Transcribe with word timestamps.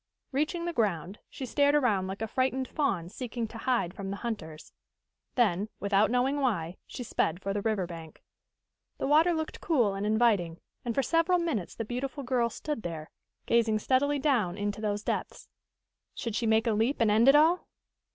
Reaching 0.31 0.65
the 0.65 0.73
ground, 0.73 1.19
she 1.29 1.45
stared 1.45 1.75
around 1.75 2.07
like 2.07 2.23
a 2.23 2.27
frightened 2.27 2.67
fawn 2.67 3.07
seeking 3.07 3.47
to 3.49 3.59
hide 3.59 3.93
from 3.93 4.09
the 4.09 4.15
hunters. 4.25 4.73
Then, 5.35 5.69
without 5.79 6.09
knowing 6.09 6.41
why, 6.41 6.77
she 6.87 7.03
sped 7.03 7.39
for 7.39 7.53
the 7.53 7.61
river 7.61 7.85
bank. 7.85 8.23
The 8.97 9.05
water 9.05 9.31
looked 9.31 9.61
cool 9.61 9.93
and 9.93 10.03
inviting, 10.03 10.59
and 10.83 10.95
for 10.95 11.03
several 11.03 11.37
minutes 11.37 11.75
the 11.75 11.85
beautiful 11.85 12.23
girl 12.23 12.49
stood 12.49 12.81
there, 12.81 13.11
gazing 13.45 13.77
steadily 13.77 14.17
down 14.17 14.57
into 14.57 14.81
those 14.81 15.03
depths. 15.03 15.49
Should 16.15 16.35
she 16.35 16.47
make 16.47 16.65
a 16.65 16.73
leap 16.73 16.99
and 16.99 17.11
end 17.11 17.27
it 17.27 17.35
all? 17.35 17.67